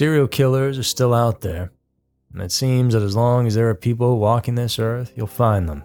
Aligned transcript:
Serial 0.00 0.28
killers 0.28 0.78
are 0.78 0.82
still 0.82 1.12
out 1.12 1.42
there, 1.42 1.72
and 2.32 2.40
it 2.40 2.50
seems 2.50 2.94
that 2.94 3.02
as 3.02 3.14
long 3.14 3.46
as 3.46 3.54
there 3.54 3.68
are 3.68 3.74
people 3.74 4.18
walking 4.18 4.54
this 4.54 4.78
earth, 4.78 5.12
you'll 5.14 5.26
find 5.26 5.68
them. 5.68 5.84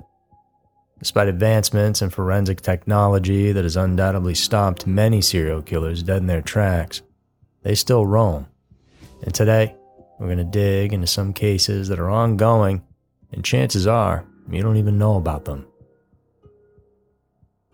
Despite 0.99 1.27
advancements 1.27 2.01
in 2.01 2.11
forensic 2.11 2.61
technology 2.61 3.51
that 3.51 3.65
has 3.65 3.75
undoubtedly 3.75 4.33
stopped 4.33 4.87
many 4.87 5.19
serial 5.19 5.61
killers 5.61 6.01
dead 6.01 6.19
in 6.19 6.27
their 6.27 6.41
tracks, 6.41 7.01
they 7.63 7.75
still 7.75 8.05
roam. 8.05 8.47
And 9.21 9.33
today, 9.33 9.75
we're 10.17 10.27
going 10.27 10.37
to 10.37 10.45
dig 10.45 10.93
into 10.93 11.07
some 11.07 11.33
cases 11.33 11.89
that 11.89 11.99
are 11.99 12.09
ongoing, 12.09 12.83
and 13.33 13.43
chances 13.43 13.85
are 13.85 14.25
you 14.49 14.61
don't 14.61 14.77
even 14.77 14.97
know 14.97 15.17
about 15.17 15.43
them. 15.43 15.67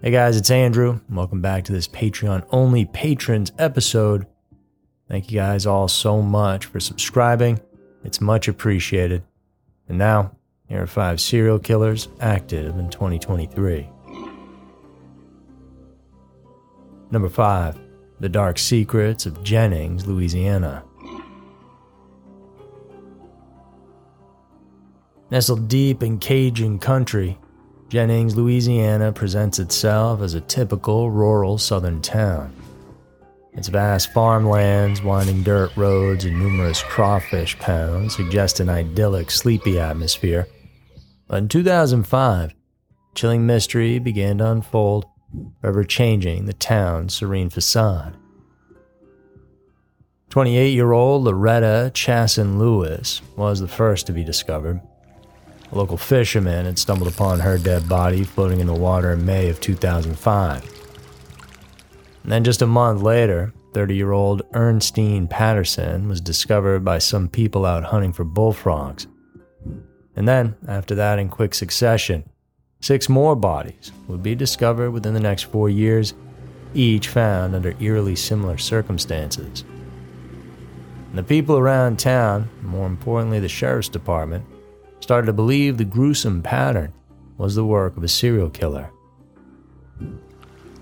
Hey 0.02 0.10
guys, 0.10 0.38
it's 0.38 0.50
Andrew. 0.50 1.02
Welcome 1.08 1.42
back 1.42 1.66
to 1.66 1.72
this 1.72 1.88
Patreon 1.88 2.48
only 2.50 2.86
patrons 2.86 3.52
episode. 3.60 4.26
Thank 5.12 5.30
you 5.30 5.40
guys 5.40 5.66
all 5.66 5.90
so 5.90 6.22
much 6.22 6.68
for 6.68 6.80
subscribing. 6.80 7.60
It's 8.06 8.22
much 8.22 8.48
appreciated. 8.48 9.24
And 9.90 9.98
now, 9.98 10.32
here 10.70 10.82
are 10.82 10.88
five 10.88 11.20
serial 11.20 11.60
killers 11.60 12.08
active 12.22 12.80
in 12.80 12.90
2023. 12.90 13.90
Number 17.12 17.28
5. 17.28 17.78
The 18.22 18.30
Dark 18.30 18.58
Secrets 18.58 19.26
of 19.26 19.44
Jennings, 19.44 20.08
Louisiana. 20.08 20.82
Nestled 25.30 25.68
deep 25.68 26.04
in 26.04 26.20
Cajun 26.20 26.80
country, 26.80 27.38
Jennings, 27.90 28.38
Louisiana 28.38 29.12
presents 29.12 29.60
itself 29.60 30.22
as 30.22 30.36
a 30.36 30.42
typical 30.42 31.12
rural 31.12 31.58
southern 31.58 32.02
town. 32.02 32.61
Its 33.54 33.68
vast 33.68 34.14
farmlands, 34.14 35.02
winding 35.02 35.44
dirt 35.44 35.76
roads, 35.76 36.24
and 36.24 36.40
numerous 36.40 36.82
crawfish 36.84 37.60
ponds 37.60 38.16
suggest 38.16 38.60
an 38.60 38.70
idyllic, 38.70 39.30
sleepy 39.30 39.78
atmosphere. 39.78 40.48
But 41.28 41.38
in 41.40 41.48
2005, 41.50 42.54
chilling 43.14 43.46
mystery 43.46 44.00
began 44.00 44.38
to 44.38 44.52
unfold, 44.52 45.06
forever 45.60 45.84
changing 45.84 46.46
the 46.46 46.54
town's 46.54 47.14
serene 47.14 47.50
facade. 47.50 48.16
28 50.30 50.74
year 50.74 50.94
old 50.94 51.26
Loretta 51.26 51.92
Chaisson 51.94 52.58
Lewis 52.58 53.22
was 53.36 53.60
the 53.60 53.68
first 53.68 54.08
to 54.08 54.14
be 54.14 54.24
discovered. 54.24 54.80
A 55.74 55.78
local 55.78 55.98
fisherman 55.98 56.66
had 56.66 56.80
stumbled 56.80 57.12
upon 57.14 57.42
her 57.42 57.58
dead 57.58 57.88
body 57.90 58.24
floating 58.24 58.62
in 58.62 58.68
the 58.68 58.74
water 58.74 59.12
in 59.12 59.26
May 59.26 59.50
of 59.50 59.60
2005. 59.60 60.81
And 62.24 62.32
then 62.32 62.44
just 62.44 62.62
a 62.62 62.68
month 62.68 63.02
later, 63.02 63.54
30 63.74 63.96
year 63.96 64.12
old 64.12 64.44
Ernestine 64.54 65.28
Patterson 65.28 66.08
was 66.08 66.22
discovered 66.22 66.84
by 66.84 66.98
some 66.98 67.28
people 67.28 67.66
out 67.66 67.84
hunting 67.84 68.14
for 68.14 68.24
bullfrogs. 68.24 69.08
And 70.16 70.28
then, 70.28 70.56
after 70.68 70.96
that, 70.96 71.20
in 71.20 71.30
quick 71.30 71.54
succession, 71.54 72.30
six 72.82 73.08
more 73.08 73.36
bodies 73.36 73.92
would 74.08 74.22
be 74.22 74.36
discovered 74.36 74.92
within 74.92 75.14
the 75.14 75.20
next 75.20 75.44
four 75.44 75.70
years, 75.70 76.14
each 76.74 77.08
found 77.08 77.56
under 77.56 77.76
eerily 77.80 78.16
similar 78.16 78.58
circumstances. 78.58 79.64
And 81.10 81.18
the 81.18 81.24
people 81.24 81.58
around 81.58 81.98
town, 81.98 82.50
more 82.62 82.88
importantly 82.88 83.40
the 83.40 83.50
sheriff's 83.50 83.90
department, 83.90 84.46
started 85.00 85.28
to 85.28 85.34
believe 85.34 85.78
the 85.78 85.86
gruesome 85.86 86.42
pattern 86.42 86.94
was 87.38 87.56
the 87.56 87.66
work 87.66 87.98
of 87.98 88.04
a 88.04 88.08
serial 88.08 88.50
killer. 88.50 88.92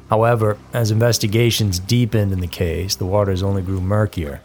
However, 0.09 0.57
as 0.73 0.89
investigations 0.89 1.77
deepened 1.77 2.31
in 2.31 2.39
the 2.39 2.47
case, 2.47 2.95
the 2.95 3.05
waters 3.05 3.43
only 3.43 3.61
grew 3.61 3.79
murkier. 3.79 4.41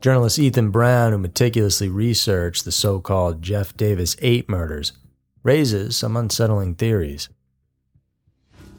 Journalist 0.00 0.38
Ethan 0.38 0.70
Brown, 0.70 1.12
who 1.12 1.18
meticulously 1.18 1.88
researched 1.88 2.64
the 2.64 2.72
so 2.72 3.00
called 3.00 3.42
Jeff 3.42 3.76
Davis 3.76 4.16
8 4.20 4.48
murders, 4.48 4.92
raises 5.44 5.96
some 5.96 6.16
unsettling 6.16 6.74
theories. 6.74 7.28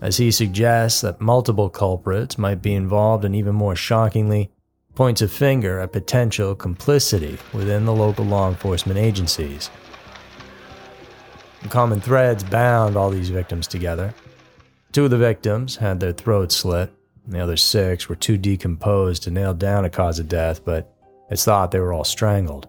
As 0.01 0.17
he 0.17 0.29
suggests 0.29 1.01
that 1.01 1.21
multiple 1.21 1.69
culprits 1.69 2.37
might 2.37 2.61
be 2.61 2.75
involved, 2.75 3.23
and 3.23 3.35
even 3.35 3.55
more 3.55 3.75
shockingly, 3.75 4.51
points 4.93 5.21
a 5.21 5.27
finger 5.27 5.79
at 5.79 5.93
potential 5.93 6.53
complicity 6.53 7.37
within 7.53 7.85
the 7.85 7.93
local 7.93 8.25
law 8.25 8.49
enforcement 8.49 8.99
agencies. 8.99 9.69
The 11.63 11.69
common 11.69 12.01
threads 12.01 12.43
bound 12.43 12.97
all 12.97 13.09
these 13.09 13.29
victims 13.29 13.67
together 13.67 14.13
Two 14.97 15.05
of 15.05 15.11
the 15.11 15.17
victims 15.19 15.75
had 15.75 15.99
their 15.99 16.11
throats 16.11 16.55
slit, 16.55 16.91
the 17.27 17.39
other 17.39 17.55
six 17.55 18.09
were 18.09 18.15
too 18.15 18.35
decomposed 18.35 19.21
to 19.21 19.29
nail 19.29 19.53
down 19.53 19.85
a 19.85 19.91
cause 19.91 20.17
of 20.17 20.27
death, 20.27 20.65
but 20.65 20.91
it's 21.29 21.45
thought 21.45 21.69
they 21.69 21.79
were 21.79 21.93
all 21.93 22.03
strangled. 22.03 22.67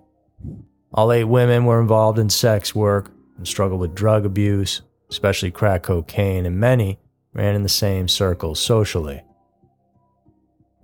All 0.92 1.10
eight 1.10 1.24
women 1.24 1.64
were 1.64 1.80
involved 1.80 2.18
in 2.18 2.28
sex 2.28 2.74
work 2.74 3.10
and 3.38 3.48
struggled 3.48 3.80
with 3.80 3.94
drug 3.94 4.26
abuse, 4.26 4.82
especially 5.08 5.50
crack 5.50 5.84
cocaine, 5.84 6.44
and 6.44 6.60
many 6.60 6.98
ran 7.32 7.54
in 7.54 7.62
the 7.62 7.68
same 7.70 8.08
circles 8.08 8.60
socially. 8.60 9.22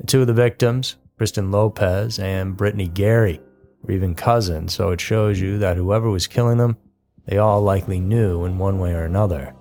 Two 0.06 0.22
of 0.22 0.27
the 0.27 0.33
victims, 0.33 0.97
Kristen 1.19 1.50
Lopez 1.50 2.19
and 2.19 2.56
Brittany 2.56 2.88
Gary, 2.88 3.38
were 3.83 3.93
even 3.93 4.15
cousins, 4.15 4.72
so 4.72 4.93
it 4.93 5.00
shows 5.03 5.38
you 5.38 5.59
that 5.59 5.77
whoever 5.77 6.09
was 6.09 6.27
killing 6.27 6.56
them, 6.56 6.78
they 7.27 7.37
all 7.37 7.60
likely 7.60 8.00
knew 8.00 8.47
in 8.47 8.56
one 8.56 8.78
way 8.78 8.94
or 8.94 9.04
another. 9.04 9.54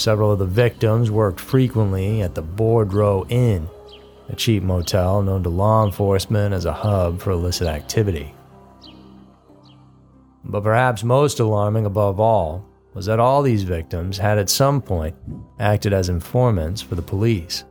Several 0.00 0.32
of 0.32 0.38
the 0.38 0.46
victims 0.46 1.10
worked 1.10 1.38
frequently 1.38 2.22
at 2.22 2.34
the 2.34 2.42
Boudreaux 2.42 3.26
Inn, 3.28 3.68
a 4.30 4.34
cheap 4.34 4.62
motel 4.62 5.20
known 5.20 5.42
to 5.42 5.50
law 5.50 5.84
enforcement 5.84 6.54
as 6.54 6.64
a 6.64 6.72
hub 6.72 7.20
for 7.20 7.32
illicit 7.32 7.68
activity. 7.68 8.34
But 10.42 10.62
perhaps 10.62 11.04
most 11.04 11.38
alarming 11.38 11.84
above 11.84 12.18
all 12.18 12.64
was 12.94 13.04
that 13.04 13.20
all 13.20 13.42
these 13.42 13.64
victims 13.64 14.16
had 14.16 14.38
at 14.38 14.48
some 14.48 14.80
point 14.80 15.14
acted 15.58 15.92
as 15.92 16.08
informants 16.08 16.80
for 16.80 16.94
the 16.94 17.02
police. 17.02 17.64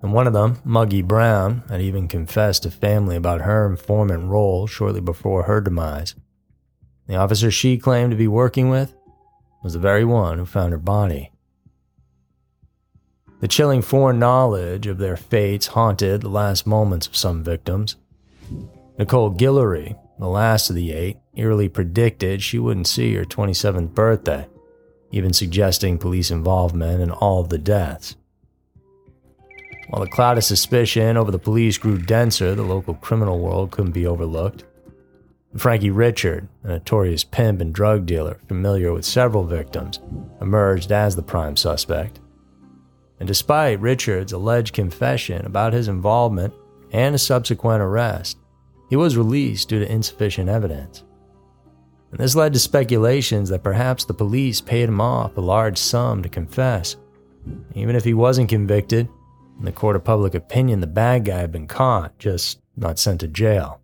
And 0.00 0.14
one 0.14 0.26
of 0.26 0.32
them, 0.32 0.56
Muggy 0.64 1.02
Brown, 1.02 1.64
had 1.68 1.82
even 1.82 2.08
confessed 2.08 2.62
to 2.62 2.70
family 2.70 3.16
about 3.16 3.42
her 3.42 3.66
informant 3.66 4.24
role 4.24 4.66
shortly 4.66 5.02
before 5.02 5.42
her 5.42 5.60
demise. 5.60 6.14
The 7.08 7.16
officer 7.16 7.50
she 7.50 7.76
claimed 7.76 8.10
to 8.12 8.16
be 8.16 8.26
working 8.26 8.70
with 8.70 8.94
was 9.62 9.72
the 9.72 9.78
very 9.78 10.04
one 10.04 10.38
who 10.38 10.46
found 10.46 10.72
her 10.72 10.78
body. 10.78 11.32
The 13.40 13.48
chilling 13.48 13.82
foreknowledge 13.82 14.86
of 14.86 14.98
their 14.98 15.16
fates 15.16 15.68
haunted 15.68 16.22
the 16.22 16.28
last 16.28 16.66
moments 16.66 17.06
of 17.06 17.16
some 17.16 17.44
victims. 17.44 17.96
Nicole 18.98 19.30
Guillory, 19.32 19.96
the 20.18 20.26
last 20.26 20.70
of 20.70 20.76
the 20.76 20.92
eight, 20.92 21.18
eerily 21.34 21.68
predicted 21.68 22.42
she 22.42 22.58
wouldn't 22.58 22.88
see 22.88 23.14
her 23.14 23.24
27th 23.24 23.94
birthday, 23.94 24.48
even 25.12 25.32
suggesting 25.32 25.98
police 25.98 26.32
involvement 26.32 27.00
in 27.00 27.12
all 27.12 27.40
of 27.40 27.48
the 27.48 27.58
deaths. 27.58 28.16
While 29.88 30.02
the 30.02 30.10
cloud 30.10 30.36
of 30.36 30.44
suspicion 30.44 31.16
over 31.16 31.30
the 31.30 31.38
police 31.38 31.78
grew 31.78 31.96
denser, 31.96 32.54
the 32.54 32.62
local 32.62 32.94
criminal 32.94 33.38
world 33.38 33.70
couldn't 33.70 33.92
be 33.92 34.06
overlooked. 34.06 34.64
Frankie 35.58 35.90
Richard, 35.90 36.48
a 36.64 36.68
notorious 36.68 37.24
pimp 37.24 37.60
and 37.60 37.72
drug 37.72 38.06
dealer 38.06 38.40
familiar 38.48 38.92
with 38.92 39.04
several 39.04 39.44
victims, 39.44 40.00
emerged 40.40 40.92
as 40.92 41.16
the 41.16 41.22
prime 41.22 41.56
suspect. 41.56 42.20
And 43.20 43.26
despite 43.26 43.80
Richard's 43.80 44.32
alleged 44.32 44.74
confession 44.74 45.44
about 45.44 45.72
his 45.72 45.88
involvement 45.88 46.54
and 46.92 47.14
a 47.14 47.18
subsequent 47.18 47.82
arrest, 47.82 48.38
he 48.88 48.96
was 48.96 49.16
released 49.16 49.68
due 49.68 49.80
to 49.80 49.92
insufficient 49.92 50.48
evidence. 50.48 51.04
And 52.10 52.20
this 52.20 52.36
led 52.36 52.54
to 52.54 52.58
speculations 52.58 53.48
that 53.50 53.62
perhaps 53.62 54.04
the 54.04 54.14
police 54.14 54.60
paid 54.60 54.88
him 54.88 55.00
off 55.00 55.36
a 55.36 55.40
large 55.40 55.76
sum 55.76 56.22
to 56.22 56.28
confess. 56.28 56.96
Even 57.74 57.96
if 57.96 58.04
he 58.04 58.14
wasn't 58.14 58.48
convicted, 58.48 59.08
in 59.58 59.64
the 59.64 59.72
court 59.72 59.96
of 59.96 60.04
public 60.04 60.34
opinion, 60.34 60.80
the 60.80 60.86
bad 60.86 61.24
guy 61.24 61.38
had 61.38 61.52
been 61.52 61.66
caught, 61.66 62.18
just 62.18 62.60
not 62.76 62.98
sent 62.98 63.20
to 63.20 63.28
jail. 63.28 63.80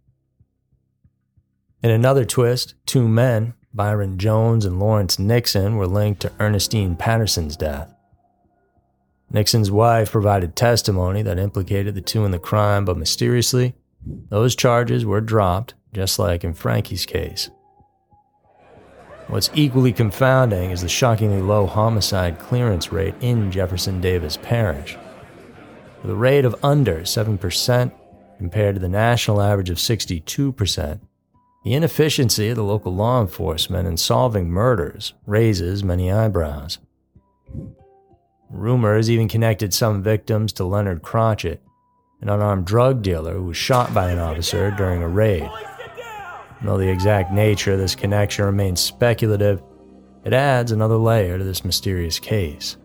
In 1.84 1.90
another 1.90 2.24
twist, 2.24 2.72
two 2.86 3.06
men, 3.06 3.52
Byron 3.74 4.16
Jones 4.16 4.64
and 4.64 4.80
Lawrence 4.80 5.18
Nixon 5.18 5.76
were 5.76 5.86
linked 5.86 6.22
to 6.22 6.32
Ernestine 6.40 6.96
Patterson's 6.96 7.58
death. 7.58 7.94
Nixon's 9.30 9.70
wife 9.70 10.10
provided 10.10 10.56
testimony 10.56 11.20
that 11.20 11.38
implicated 11.38 11.94
the 11.94 12.00
two 12.00 12.24
in 12.24 12.30
the 12.30 12.38
crime, 12.38 12.86
but 12.86 12.96
mysteriously, 12.96 13.74
those 14.30 14.56
charges 14.56 15.04
were 15.04 15.20
dropped, 15.20 15.74
just 15.92 16.18
like 16.18 16.42
in 16.42 16.54
Frankie's 16.54 17.04
case. 17.04 17.50
What's 19.26 19.50
equally 19.52 19.92
confounding 19.92 20.70
is 20.70 20.80
the 20.80 20.88
shockingly 20.88 21.42
low 21.42 21.66
homicide 21.66 22.38
clearance 22.38 22.92
rate 22.92 23.14
in 23.20 23.50
Jefferson 23.50 24.00
Davis 24.00 24.38
Parish. 24.38 24.96
With 26.00 26.12
a 26.12 26.16
rate 26.16 26.46
of 26.46 26.56
under 26.64 27.00
7% 27.00 27.92
compared 28.38 28.74
to 28.76 28.80
the 28.80 28.88
national 28.88 29.42
average 29.42 29.68
of 29.68 29.76
62%, 29.76 31.00
the 31.64 31.72
inefficiency 31.72 32.50
of 32.50 32.56
the 32.56 32.62
local 32.62 32.94
law 32.94 33.22
enforcement 33.22 33.88
in 33.88 33.96
solving 33.96 34.50
murders 34.50 35.14
raises 35.26 35.82
many 35.82 36.12
eyebrows. 36.12 36.78
Rumors 38.50 39.10
even 39.10 39.28
connected 39.28 39.72
some 39.72 40.02
victims 40.02 40.52
to 40.52 40.64
Leonard 40.64 41.02
Crochet, 41.02 41.58
an 42.20 42.28
unarmed 42.28 42.66
drug 42.66 43.02
dealer 43.02 43.32
who 43.32 43.44
was 43.44 43.56
shot 43.56 43.94
by 43.94 44.10
an 44.10 44.18
officer 44.18 44.70
during 44.72 45.02
a 45.02 45.08
raid. 45.08 45.48
Though 46.62 46.78
the 46.78 46.88
exact 46.88 47.32
nature 47.32 47.72
of 47.72 47.78
this 47.78 47.94
connection 47.94 48.44
remains 48.44 48.80
speculative, 48.80 49.62
it 50.22 50.34
adds 50.34 50.70
another 50.70 50.96
layer 50.96 51.38
to 51.38 51.44
this 51.44 51.64
mysterious 51.64 52.18
case. 52.18 52.76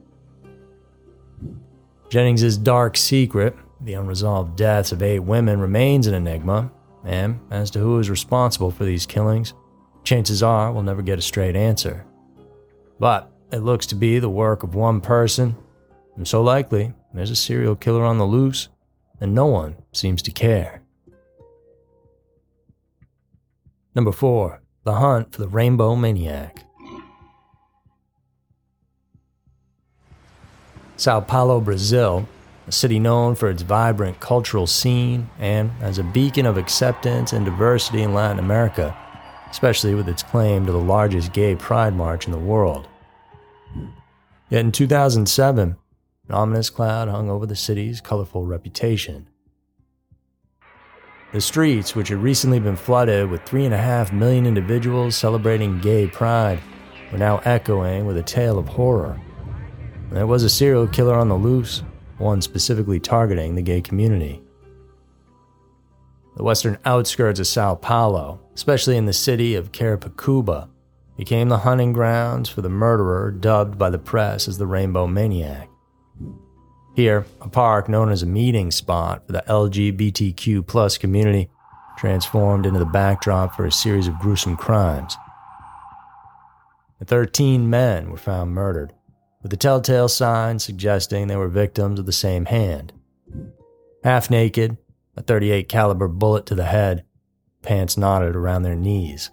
Jennings's 2.09 2.57
dark 2.57 2.95
secret, 2.97 3.55
the 3.81 3.93
unresolved 3.93 4.55
deaths 4.55 4.91
of 4.91 5.03
eight 5.03 5.19
women, 5.19 5.59
remains 5.59 6.07
an 6.07 6.13
enigma, 6.13 6.71
and 7.03 7.39
as 7.51 7.71
to 7.71 7.79
who 7.79 7.99
is 7.99 8.09
responsible 8.09 8.71
for 8.71 8.85
these 8.85 9.05
killings, 9.05 9.53
chances 10.03 10.43
are 10.43 10.71
we'll 10.71 10.83
never 10.83 11.01
get 11.01 11.19
a 11.19 11.21
straight 11.21 11.55
answer. 11.55 12.05
But 12.99 13.31
it 13.51 13.59
looks 13.59 13.85
to 13.87 13.95
be 13.95 14.19
the 14.19 14.29
work 14.29 14.63
of 14.63 14.75
one 14.75 15.01
person, 15.01 15.55
and 16.15 16.27
so 16.27 16.41
likely 16.41 16.93
there's 17.13 17.31
a 17.31 17.35
serial 17.35 17.75
killer 17.75 18.03
on 18.03 18.17
the 18.17 18.25
loose, 18.25 18.69
and 19.19 19.33
no 19.33 19.45
one 19.45 19.75
seems 19.91 20.21
to 20.23 20.31
care. 20.31 20.81
Number 23.95 24.11
4. 24.11 24.61
The 24.83 24.93
Hunt 24.93 25.33
for 25.33 25.41
the 25.41 25.47
Rainbow 25.47 25.95
Maniac. 25.95 26.63
Sao 30.95 31.21
Paulo, 31.21 31.61
Brazil 31.61 32.27
a 32.69 32.71
city 32.71 32.99
known 32.99 33.33
for 33.33 33.49
its 33.49 33.63
vibrant 33.63 34.19
cultural 34.19 34.67
scene 34.67 35.27
and 35.39 35.71
as 35.81 35.97
a 35.97 36.03
beacon 36.03 36.45
of 36.45 36.55
acceptance 36.55 37.33
and 37.33 37.43
diversity 37.43 38.03
in 38.03 38.13
Latin 38.13 38.37
America, 38.37 38.95
especially 39.49 39.95
with 39.95 40.07
its 40.07 40.21
claim 40.21 40.67
to 40.67 40.71
the 40.71 40.77
largest 40.77 41.33
gay 41.33 41.55
pride 41.55 41.95
march 41.95 42.27
in 42.27 42.31
the 42.31 42.37
world. 42.37 42.87
Yet 44.51 44.59
in 44.59 44.71
2007, 44.71 45.77
an 46.27 46.35
ominous 46.35 46.69
cloud 46.69 47.07
hung 47.07 47.27
over 47.27 47.47
the 47.47 47.55
city's 47.55 48.01
colorful 48.01 48.45
reputation. 48.45 49.27
The 51.33 51.41
streets, 51.41 51.95
which 51.95 52.09
had 52.09 52.19
recently 52.19 52.59
been 52.59 52.75
flooded 52.75 53.31
with 53.31 53.45
3.5 53.45 54.13
million 54.13 54.45
individuals 54.45 55.15
celebrating 55.15 55.79
gay 55.79 56.05
pride, 56.05 56.59
were 57.11 57.17
now 57.17 57.39
echoing 57.45 58.05
with 58.05 58.17
a 58.17 58.23
tale 58.23 58.59
of 58.59 58.67
horror. 58.67 59.19
There 60.11 60.27
was 60.27 60.43
a 60.43 60.49
serial 60.51 60.87
killer 60.87 61.15
on 61.15 61.29
the 61.29 61.35
loose, 61.35 61.81
one 62.19 62.41
specifically 62.41 62.99
targeting 62.99 63.55
the 63.55 63.61
gay 63.61 63.81
community. 63.81 64.41
The 66.35 66.43
western 66.43 66.77
outskirts 66.85 67.39
of 67.39 67.47
Sao 67.47 67.75
Paulo, 67.75 68.39
especially 68.55 68.97
in 68.97 69.05
the 69.05 69.13
city 69.13 69.55
of 69.55 69.71
Carapicuíba, 69.71 70.69
became 71.17 71.49
the 71.49 71.57
hunting 71.57 71.91
grounds 71.91 72.47
for 72.47 72.61
the 72.61 72.69
murderer 72.69 73.29
dubbed 73.31 73.77
by 73.77 73.89
the 73.89 73.99
press 73.99 74.47
as 74.47 74.57
the 74.57 74.67
Rainbow 74.67 75.05
Maniac. 75.05 75.69
Here, 76.95 77.25
a 77.41 77.49
park 77.49 77.89
known 77.89 78.09
as 78.09 78.23
a 78.23 78.25
meeting 78.25 78.71
spot 78.71 79.25
for 79.25 79.33
the 79.33 79.43
LGBTQ 79.47 80.65
plus 80.65 80.97
community 80.97 81.49
transformed 81.97 82.65
into 82.65 82.79
the 82.79 82.85
backdrop 82.85 83.55
for 83.55 83.65
a 83.65 83.71
series 83.71 84.07
of 84.07 84.17
gruesome 84.19 84.55
crimes. 84.55 85.17
The 86.99 87.05
13 87.05 87.69
men 87.69 88.11
were 88.11 88.17
found 88.17 88.51
murdered, 88.51 88.93
with 89.41 89.51
the 89.51 89.57
telltale 89.57 90.07
signs 90.07 90.63
suggesting 90.63 91.27
they 91.27 91.35
were 91.35 91.47
victims 91.47 91.99
of 91.99 92.05
the 92.05 92.11
same 92.11 92.45
hand. 92.45 92.93
Half 94.03 94.29
naked, 94.29 94.77
a 95.15 95.21
38 95.21 95.67
caliber 95.69 96.07
bullet 96.07 96.45
to 96.47 96.55
the 96.55 96.65
head, 96.65 97.03
pants 97.61 97.97
knotted 97.97 98.35
around 98.35 98.63
their 98.63 98.75
knees. 98.75 99.31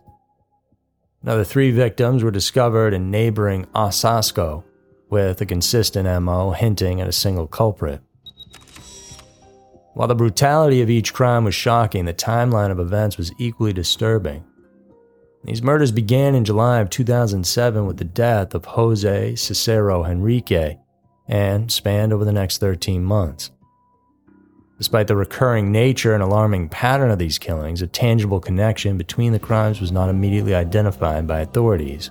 Another 1.22 1.44
three 1.44 1.70
victims 1.70 2.22
were 2.22 2.30
discovered 2.30 2.94
in 2.94 3.10
neighboring 3.10 3.66
Osasco, 3.74 4.64
with 5.08 5.40
a 5.40 5.46
consistent 5.46 6.22
MO 6.22 6.50
hinting 6.50 7.00
at 7.00 7.08
a 7.08 7.12
single 7.12 7.46
culprit. 7.46 8.00
While 9.94 10.08
the 10.08 10.14
brutality 10.14 10.82
of 10.82 10.90
each 10.90 11.14
crime 11.14 11.44
was 11.44 11.54
shocking, 11.54 12.04
the 12.04 12.12
timeline 12.12 12.70
of 12.70 12.78
events 12.78 13.16
was 13.16 13.32
equally 13.38 13.72
disturbing. 13.72 14.44
These 15.46 15.62
murders 15.62 15.92
began 15.92 16.34
in 16.34 16.44
July 16.44 16.80
of 16.80 16.90
2007 16.90 17.86
with 17.86 17.98
the 17.98 18.04
death 18.04 18.52
of 18.52 18.64
Jose 18.64 19.36
Cicero 19.36 20.04
Henrique 20.04 20.76
and 21.28 21.70
spanned 21.70 22.12
over 22.12 22.24
the 22.24 22.32
next 22.32 22.58
13 22.58 23.04
months. 23.04 23.52
Despite 24.78 25.06
the 25.06 25.14
recurring 25.14 25.70
nature 25.70 26.14
and 26.14 26.22
alarming 26.22 26.68
pattern 26.68 27.12
of 27.12 27.20
these 27.20 27.38
killings, 27.38 27.80
a 27.80 27.86
tangible 27.86 28.40
connection 28.40 28.98
between 28.98 29.30
the 29.30 29.38
crimes 29.38 29.80
was 29.80 29.92
not 29.92 30.10
immediately 30.10 30.52
identified 30.52 31.28
by 31.28 31.40
authorities. 31.40 32.10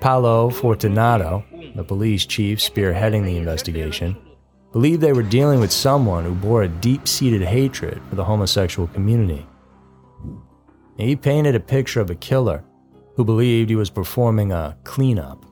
Paolo 0.00 0.50
Fortunato, 0.50 1.44
the 1.76 1.84
police 1.84 2.26
chief 2.26 2.58
spearheading 2.58 3.24
the 3.24 3.36
investigation, 3.36 4.16
believed 4.72 5.00
they 5.00 5.12
were 5.12 5.22
dealing 5.22 5.60
with 5.60 5.70
someone 5.70 6.24
who 6.24 6.34
bore 6.34 6.64
a 6.64 6.68
deep 6.68 7.06
seated 7.06 7.42
hatred 7.42 8.02
for 8.10 8.16
the 8.16 8.24
homosexual 8.24 8.88
community. 8.88 9.46
He 11.02 11.16
painted 11.16 11.56
a 11.56 11.60
picture 11.60 12.00
of 12.00 12.10
a 12.10 12.14
killer 12.14 12.62
who 13.16 13.24
believed 13.24 13.70
he 13.70 13.76
was 13.76 13.90
performing 13.90 14.52
a 14.52 14.76
cleanup. 14.84 15.44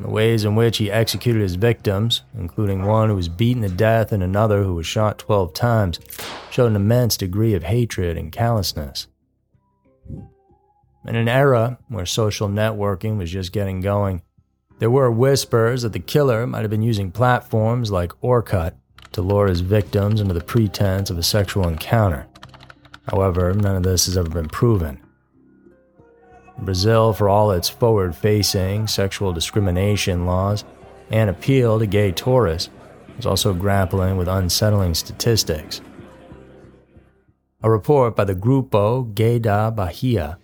The 0.00 0.08
ways 0.08 0.46
in 0.46 0.54
which 0.54 0.78
he 0.78 0.90
executed 0.90 1.42
his 1.42 1.56
victims, 1.56 2.22
including 2.36 2.86
one 2.86 3.10
who 3.10 3.16
was 3.16 3.28
beaten 3.28 3.62
to 3.62 3.68
death 3.68 4.12
and 4.12 4.22
another 4.22 4.62
who 4.62 4.74
was 4.74 4.86
shot 4.86 5.18
12 5.18 5.52
times, 5.52 6.00
showed 6.50 6.68
an 6.68 6.76
immense 6.76 7.18
degree 7.18 7.52
of 7.52 7.64
hatred 7.64 8.16
and 8.16 8.32
callousness. 8.32 9.08
In 11.06 11.16
an 11.16 11.28
era 11.28 11.78
where 11.88 12.06
social 12.06 12.48
networking 12.48 13.18
was 13.18 13.30
just 13.30 13.52
getting 13.52 13.80
going, 13.80 14.22
there 14.78 14.90
were 14.90 15.10
whispers 15.10 15.82
that 15.82 15.92
the 15.92 16.00
killer 16.00 16.46
might 16.46 16.62
have 16.62 16.70
been 16.70 16.80
using 16.80 17.12
platforms 17.12 17.90
like 17.90 18.18
Orkut 18.22 18.72
to 19.12 19.20
lure 19.20 19.48
his 19.48 19.60
victims 19.60 20.22
under 20.22 20.32
the 20.32 20.40
pretense 20.40 21.10
of 21.10 21.18
a 21.18 21.22
sexual 21.22 21.68
encounter. 21.68 22.26
However, 23.10 23.52
none 23.52 23.76
of 23.76 23.82
this 23.82 24.06
has 24.06 24.16
ever 24.16 24.28
been 24.28 24.48
proven. 24.48 25.00
Brazil, 26.58 27.12
for 27.12 27.28
all 27.28 27.50
its 27.50 27.68
forward 27.68 28.14
facing 28.14 28.86
sexual 28.86 29.32
discrimination 29.32 30.26
laws 30.26 30.64
and 31.10 31.28
appeal 31.28 31.78
to 31.78 31.86
gay 31.86 32.12
tourists, 32.12 32.70
is 33.18 33.26
also 33.26 33.52
grappling 33.52 34.16
with 34.16 34.28
unsettling 34.28 34.94
statistics. 34.94 35.80
A 37.62 37.70
report 37.70 38.14
by 38.14 38.24
the 38.24 38.34
Grupo 38.34 39.12
Gay 39.14 39.38
da 39.38 39.70
Bahia, 39.70 40.38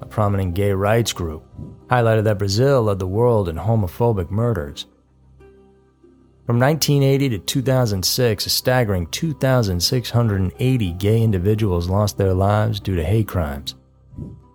a 0.00 0.06
prominent 0.06 0.54
gay 0.54 0.72
rights 0.72 1.12
group, 1.12 1.44
highlighted 1.86 2.24
that 2.24 2.38
Brazil 2.38 2.82
led 2.82 2.98
the 2.98 3.06
world 3.06 3.48
in 3.48 3.56
homophobic 3.56 4.30
murders. 4.30 4.86
From 6.48 6.58
1980 6.60 7.28
to 7.28 7.38
2006, 7.40 8.46
a 8.46 8.48
staggering 8.48 9.06
2,680 9.08 10.92
gay 10.92 11.22
individuals 11.22 11.90
lost 11.90 12.16
their 12.16 12.32
lives 12.32 12.80
due 12.80 12.96
to 12.96 13.04
hate 13.04 13.28
crimes. 13.28 13.74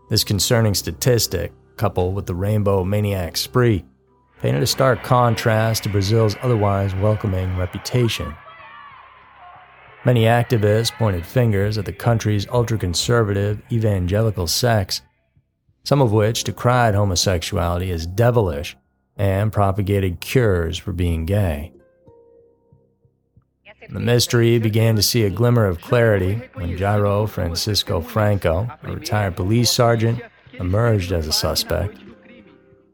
This 0.09 0.23
concerning 0.23 0.73
statistic, 0.73 1.51
coupled 1.77 2.15
with 2.15 2.25
the 2.25 2.33
rainbow 2.33 2.83
maniac 2.83 3.37
spree, 3.37 3.85
painted 4.41 4.63
a 4.63 4.65
stark 4.65 5.03
contrast 5.03 5.83
to 5.83 5.89
Brazil's 5.89 6.35
otherwise 6.41 6.95
welcoming 6.95 7.55
reputation. 7.57 8.33
Many 10.03 10.23
activists 10.23 10.91
pointed 10.93 11.23
fingers 11.23 11.77
at 11.77 11.85
the 11.85 11.93
country's 11.93 12.47
ultra 12.49 12.79
conservative 12.79 13.61
evangelical 13.71 14.47
sects, 14.47 15.03
some 15.83 16.01
of 16.01 16.11
which 16.11 16.43
decried 16.43 16.95
homosexuality 16.95 17.91
as 17.91 18.07
devilish 18.07 18.75
and 19.15 19.53
propagated 19.53 20.21
cures 20.21 20.75
for 20.79 20.91
being 20.91 21.27
gay. 21.27 21.71
The 23.89 23.99
mystery 23.99 24.59
began 24.59 24.95
to 24.95 25.03
see 25.03 25.23
a 25.23 25.29
glimmer 25.29 25.65
of 25.65 25.81
clarity 25.81 26.41
when 26.53 26.77
Jairo 26.77 27.27
Francisco 27.27 28.01
Franco, 28.01 28.69
a 28.83 28.93
retired 28.93 29.35
police 29.35 29.71
sergeant, 29.71 30.21
emerged 30.53 31.11
as 31.11 31.27
a 31.27 31.31
suspect. 31.31 31.97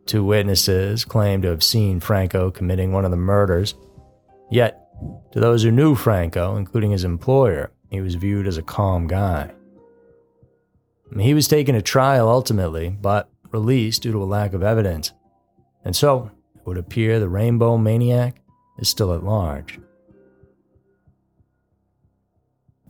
Two 0.05 0.23
witnesses 0.23 1.05
claimed 1.05 1.43
to 1.43 1.49
have 1.49 1.63
seen 1.63 1.99
Franco 1.99 2.49
committing 2.49 2.91
one 2.91 3.05
of 3.05 3.11
the 3.11 3.17
murders. 3.17 3.75
Yet, 4.49 4.87
to 5.31 5.39
those 5.39 5.63
who 5.63 5.71
knew 5.71 5.95
Franco, 5.95 6.57
including 6.57 6.91
his 6.91 7.03
employer, 7.03 7.71
he 7.89 8.01
was 8.01 8.15
viewed 8.15 8.47
as 8.47 8.57
a 8.57 8.63
calm 8.63 9.07
guy. 9.07 9.51
He 11.19 11.33
was 11.33 11.47
taken 11.47 11.75
to 11.75 11.81
trial 11.81 12.27
ultimately, 12.27 12.89
but 12.89 13.29
released 13.51 14.03
due 14.03 14.11
to 14.11 14.23
a 14.23 14.25
lack 14.25 14.53
of 14.53 14.63
evidence. 14.63 15.11
And 15.83 15.95
so, 15.95 16.31
it 16.55 16.65
would 16.65 16.77
appear 16.77 17.19
the 17.19 17.29
Rainbow 17.29 17.77
Maniac 17.77 18.41
is 18.77 18.89
still 18.89 19.13
at 19.13 19.23
large. 19.23 19.79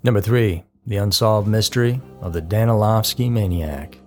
Number 0.02 0.22
3. 0.22 0.64
The 0.88 0.96
Unsolved 0.96 1.46
Mystery 1.46 2.00
of 2.22 2.32
the 2.32 2.42
Danilovsky 2.42 3.30
Maniac. 3.30 3.98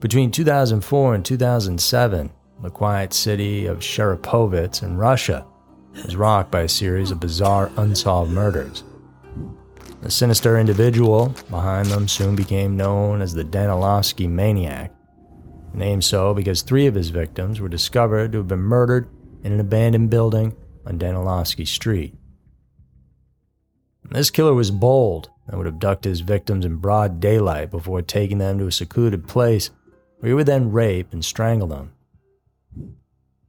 Between 0.00 0.32
2004 0.32 1.14
and 1.14 1.24
2007, 1.24 2.32
the 2.60 2.70
quiet 2.70 3.12
city 3.12 3.66
of 3.66 3.78
Cherepovets 3.78 4.82
in 4.82 4.96
Russia 4.96 5.46
was 6.04 6.16
rocked 6.16 6.50
by 6.50 6.62
a 6.62 6.68
series 6.68 7.12
of 7.12 7.20
bizarre 7.20 7.70
unsolved 7.76 8.32
murders. 8.32 8.82
The 10.02 10.10
sinister 10.10 10.58
individual 10.58 11.36
behind 11.50 11.86
them 11.86 12.08
soon 12.08 12.34
became 12.34 12.76
known 12.76 13.22
as 13.22 13.32
the 13.32 13.44
Danilovsky 13.44 14.28
Maniac, 14.28 14.92
named 15.72 16.02
so 16.02 16.34
because 16.34 16.62
three 16.62 16.88
of 16.88 16.96
his 16.96 17.10
victims 17.10 17.60
were 17.60 17.68
discovered 17.68 18.32
to 18.32 18.38
have 18.38 18.48
been 18.48 18.58
murdered 18.58 19.08
in 19.44 19.52
an 19.52 19.60
abandoned 19.60 20.10
building 20.10 20.56
on 20.86 20.98
Danilovsky 20.98 21.66
Street. 21.66 22.14
This 24.10 24.30
killer 24.30 24.54
was 24.54 24.70
bold 24.70 25.30
and 25.46 25.58
would 25.58 25.66
abduct 25.66 26.04
his 26.04 26.20
victims 26.20 26.64
in 26.64 26.76
broad 26.76 27.20
daylight 27.20 27.70
before 27.70 28.02
taking 28.02 28.38
them 28.38 28.58
to 28.58 28.66
a 28.66 28.72
secluded 28.72 29.28
place 29.28 29.70
where 30.18 30.28
he 30.28 30.34
would 30.34 30.46
then 30.46 30.72
rape 30.72 31.12
and 31.12 31.24
strangle 31.24 31.68
them. 31.68 31.92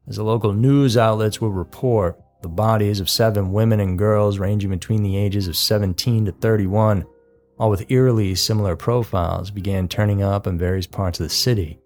As 0.08 0.18
the 0.18 0.24
local 0.24 0.54
news 0.54 0.98
outlets 0.98 1.40
would 1.40 1.54
report, 1.54 2.20
the 2.42 2.48
bodies 2.48 3.00
of 3.00 3.10
seven 3.10 3.52
women 3.52 3.80
and 3.80 3.98
girls 3.98 4.40
ranging 4.40 4.72
between 4.72 5.04
the 5.04 5.16
ages 5.16 5.48
of 5.48 5.56
17 5.56 6.26
to 6.26 6.32
31, 6.32 7.06
all 7.60 7.70
with 7.70 7.90
eerily 7.92 8.34
similar 8.34 8.76
profiles, 8.76 9.52
began 9.52 9.88
turning 9.88 10.24
up 10.24 10.48
in 10.48 10.58
various 10.58 10.88
parts 10.88 11.20
of 11.20 11.26
the 11.26 11.30
city. 11.30 11.80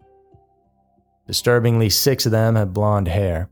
Disturbingly, 1.28 1.90
six 1.90 2.26
of 2.26 2.32
them 2.32 2.56
had 2.56 2.74
blonde 2.74 3.08
hair. 3.08 3.50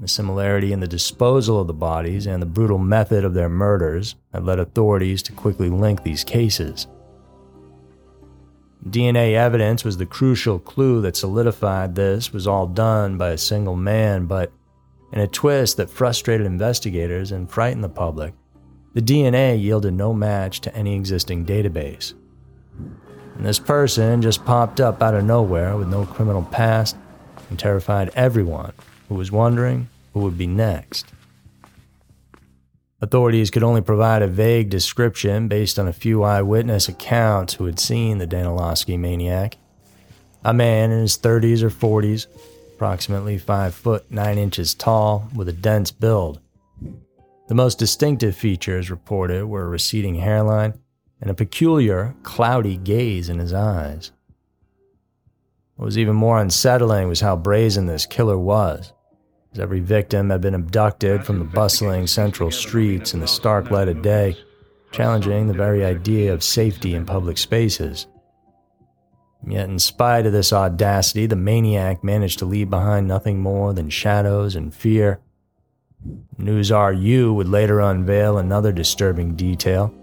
The 0.00 0.06
similarity 0.06 0.72
in 0.72 0.78
the 0.78 0.86
disposal 0.86 1.60
of 1.60 1.66
the 1.66 1.72
bodies 1.72 2.26
and 2.26 2.40
the 2.40 2.46
brutal 2.46 2.78
method 2.78 3.24
of 3.24 3.34
their 3.34 3.48
murders 3.48 4.14
had 4.32 4.44
led 4.44 4.60
authorities 4.60 5.22
to 5.24 5.32
quickly 5.32 5.68
link 5.70 6.02
these 6.02 6.22
cases. 6.22 6.86
DNA 8.88 9.34
evidence 9.34 9.84
was 9.84 9.96
the 9.96 10.06
crucial 10.06 10.60
clue 10.60 11.00
that 11.00 11.16
solidified 11.16 11.96
this 11.96 12.32
was 12.32 12.46
all 12.46 12.68
done 12.68 13.18
by 13.18 13.30
a 13.30 13.38
single 13.38 13.74
man, 13.74 14.26
but 14.26 14.52
in 15.12 15.18
a 15.18 15.26
twist 15.26 15.76
that 15.78 15.90
frustrated 15.90 16.46
investigators 16.46 17.32
and 17.32 17.50
frightened 17.50 17.82
the 17.82 17.88
public, 17.88 18.34
the 18.94 19.02
DNA 19.02 19.60
yielded 19.60 19.94
no 19.94 20.12
match 20.12 20.60
to 20.60 20.74
any 20.76 20.94
existing 20.94 21.44
database. 21.44 22.14
And 23.36 23.44
this 23.44 23.58
person 23.58 24.22
just 24.22 24.44
popped 24.44 24.80
up 24.80 25.02
out 25.02 25.14
of 25.14 25.24
nowhere 25.24 25.76
with 25.76 25.88
no 25.88 26.06
criminal 26.06 26.42
past 26.42 26.96
and 27.48 27.58
terrified 27.58 28.10
everyone 28.14 28.72
who 29.08 29.14
was 29.14 29.32
wondering 29.32 29.88
who 30.12 30.20
would 30.20 30.38
be 30.38 30.46
next. 30.46 31.06
Authorities 33.00 33.50
could 33.50 33.62
only 33.62 33.80
provide 33.80 34.22
a 34.22 34.26
vague 34.26 34.70
description 34.70 35.46
based 35.46 35.78
on 35.78 35.86
a 35.86 35.92
few 35.92 36.24
eyewitness 36.24 36.88
accounts 36.88 37.54
who 37.54 37.64
had 37.66 37.78
seen 37.78 38.18
the 38.18 38.26
Danilovsky 38.26 38.98
maniac. 38.98 39.56
A 40.44 40.52
man 40.52 40.90
in 40.90 41.00
his 41.00 41.16
30s 41.16 41.62
or 41.62 41.70
40s, 41.70 42.26
approximately 42.74 43.38
5 43.38 43.74
foot 43.74 44.10
9 44.10 44.38
inches 44.38 44.74
tall, 44.74 45.28
with 45.34 45.48
a 45.48 45.52
dense 45.52 45.92
build. 45.92 46.40
The 47.46 47.54
most 47.54 47.78
distinctive 47.78 48.36
features 48.36 48.90
reported 48.90 49.46
were 49.46 49.64
a 49.64 49.68
receding 49.68 50.16
hairline 50.16 50.74
and 51.20 51.30
a 51.30 51.34
peculiar, 51.34 52.14
cloudy 52.22 52.76
gaze 52.76 53.28
in 53.28 53.38
his 53.38 53.52
eyes. 53.52 54.10
What 55.78 55.84
was 55.84 55.96
even 55.96 56.16
more 56.16 56.40
unsettling 56.40 57.06
was 57.06 57.20
how 57.20 57.36
brazen 57.36 57.86
this 57.86 58.04
killer 58.04 58.36
was 58.36 58.92
as 59.52 59.60
every 59.60 59.78
victim 59.78 60.28
had 60.28 60.40
been 60.40 60.56
abducted 60.56 61.24
from 61.24 61.38
the 61.38 61.44
bustling 61.44 62.08
central 62.08 62.50
streets 62.50 63.14
in 63.14 63.20
the 63.20 63.28
stark 63.28 63.70
light 63.70 63.86
of 63.86 64.02
day, 64.02 64.36
challenging 64.90 65.46
the 65.46 65.54
very 65.54 65.84
idea 65.84 66.34
of 66.34 66.42
safety 66.42 66.96
in 66.96 67.06
public 67.06 67.38
spaces. 67.38 68.08
Yet, 69.46 69.68
in 69.68 69.78
spite 69.78 70.26
of 70.26 70.32
this 70.32 70.52
audacity, 70.52 71.26
the 71.26 71.36
maniac 71.36 72.02
managed 72.02 72.40
to 72.40 72.44
leave 72.44 72.68
behind 72.68 73.06
nothing 73.06 73.38
more 73.38 73.72
than 73.72 73.88
shadows 73.88 74.56
and 74.56 74.74
fear. 74.74 75.20
News 76.38 76.72
RU 76.72 77.32
would 77.34 77.48
later 77.48 77.78
unveil 77.78 78.38
another 78.38 78.72
disturbing 78.72 79.36
detail. 79.36 79.94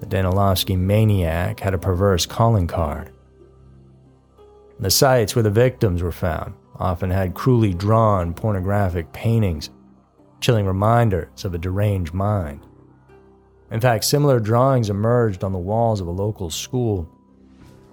The 0.00 0.06
Danilovsky 0.06 0.76
maniac 0.76 1.60
had 1.60 1.74
a 1.74 1.78
perverse 1.78 2.26
calling 2.26 2.66
card. 2.66 3.11
The 4.82 4.90
sites 4.90 5.36
where 5.36 5.44
the 5.44 5.50
victims 5.50 6.02
were 6.02 6.10
found 6.10 6.54
often 6.74 7.08
had 7.08 7.34
cruelly 7.34 7.72
drawn 7.72 8.34
pornographic 8.34 9.12
paintings, 9.12 9.70
chilling 10.40 10.66
reminders 10.66 11.44
of 11.44 11.54
a 11.54 11.58
deranged 11.58 12.12
mind. 12.12 12.66
In 13.70 13.80
fact, 13.80 14.02
similar 14.02 14.40
drawings 14.40 14.90
emerged 14.90 15.44
on 15.44 15.52
the 15.52 15.58
walls 15.58 16.00
of 16.00 16.08
a 16.08 16.10
local 16.10 16.50
school. 16.50 17.08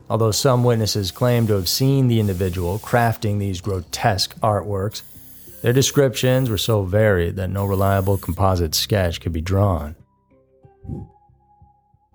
Although 0.09 0.31
some 0.31 0.63
witnesses 0.63 1.11
claimed 1.11 1.49
to 1.49 1.53
have 1.53 1.69
seen 1.69 2.07
the 2.07 2.19
individual 2.19 2.79
crafting 2.79 3.37
these 3.37 3.61
grotesque 3.61 4.35
artworks, 4.39 5.03
their 5.61 5.73
descriptions 5.73 6.49
were 6.49 6.57
so 6.57 6.81
varied 6.81 7.35
that 7.35 7.51
no 7.51 7.65
reliable 7.65 8.17
composite 8.17 8.73
sketch 8.73 9.21
could 9.21 9.31
be 9.31 9.41
drawn. 9.41 9.95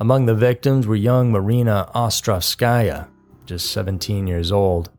Among 0.01 0.27
the 0.27 0.35
victims 0.35 0.85
were 0.89 0.97
young 0.97 1.31
Marina 1.31 1.89
Ostrovskaya, 1.95 3.07
just 3.47 3.71
17 3.73 4.27
years 4.27 4.51
old, 4.53 4.91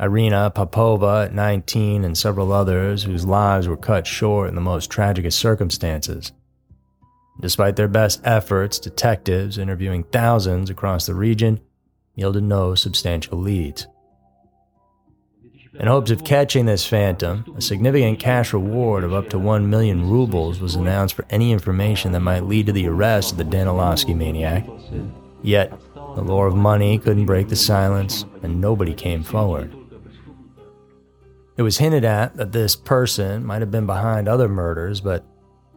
Irina 0.00 0.50
Popova 0.50 1.26
at 1.28 1.34
19, 1.34 2.04
and 2.04 2.16
several 2.16 2.52
others 2.52 3.02
whose 3.02 3.26
lives 3.26 3.66
were 3.66 3.76
cut 3.76 4.06
short 4.06 4.48
in 4.48 4.54
the 4.54 4.60
most 4.60 4.90
tragic 4.90 5.24
of 5.24 5.34
circumstances. 5.34 6.32
Despite 7.40 7.76
their 7.76 7.88
best 7.88 8.20
efforts, 8.24 8.78
detectives 8.78 9.58
interviewing 9.58 10.04
thousands 10.04 10.70
across 10.70 11.06
the 11.06 11.14
region 11.14 11.60
yielded 12.14 12.42
no 12.42 12.74
substantial 12.74 13.38
leads. 13.38 13.86
In 15.78 15.86
hopes 15.86 16.10
of 16.10 16.24
catching 16.24 16.66
this 16.66 16.84
phantom, 16.84 17.44
a 17.56 17.60
significant 17.60 18.18
cash 18.18 18.52
reward 18.52 19.04
of 19.04 19.14
up 19.14 19.28
to 19.30 19.38
1 19.38 19.70
million 19.70 20.10
rubles 20.10 20.60
was 20.60 20.74
announced 20.74 21.14
for 21.14 21.24
any 21.30 21.52
information 21.52 22.10
that 22.12 22.20
might 22.20 22.44
lead 22.44 22.66
to 22.66 22.72
the 22.72 22.88
arrest 22.88 23.30
of 23.30 23.38
the 23.38 23.44
Danilovsky 23.44 24.16
maniac. 24.16 24.66
Yet, 25.42 25.72
the 26.18 26.24
lure 26.24 26.48
of 26.48 26.56
money 26.56 26.98
couldn't 26.98 27.26
break 27.26 27.48
the 27.48 27.54
silence, 27.54 28.24
and 28.42 28.60
nobody 28.60 28.92
came 28.92 29.22
forward. 29.22 29.72
It 31.56 31.62
was 31.62 31.78
hinted 31.78 32.04
at 32.04 32.36
that 32.36 32.50
this 32.50 32.74
person 32.74 33.46
might 33.46 33.60
have 33.60 33.70
been 33.70 33.86
behind 33.86 34.26
other 34.26 34.48
murders, 34.48 35.00
but 35.00 35.24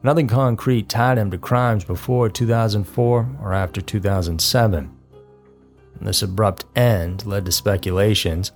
nothing 0.01 0.27
concrete 0.27 0.89
tied 0.89 1.19
him 1.19 1.29
to 1.29 1.37
crimes 1.37 1.85
before 1.85 2.27
2004 2.27 3.37
or 3.39 3.53
after 3.53 3.81
2007. 3.81 4.97
And 5.99 6.07
this 6.07 6.23
abrupt 6.23 6.65
end 6.75 7.23
led 7.27 7.45
to 7.45 7.51
speculations. 7.51 8.51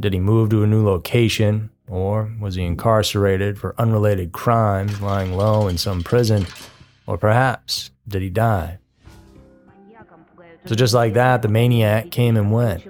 Did 0.00 0.14
he 0.14 0.20
move 0.20 0.48
to 0.48 0.62
a 0.62 0.66
new 0.66 0.82
location, 0.82 1.68
or 1.88 2.32
was 2.40 2.54
he 2.54 2.64
incarcerated 2.64 3.58
for 3.58 3.74
unrelated 3.76 4.32
crimes 4.32 5.02
lying 5.02 5.36
low 5.36 5.68
in 5.68 5.76
some 5.76 6.02
prison, 6.02 6.46
or 7.06 7.18
perhaps 7.18 7.90
did 8.08 8.22
he 8.22 8.30
die? 8.30 8.78
So, 10.66 10.74
just 10.74 10.94
like 10.94 11.14
that, 11.14 11.42
the 11.42 11.48
maniac 11.48 12.10
came 12.10 12.36
and 12.36 12.52
went. 12.52 12.84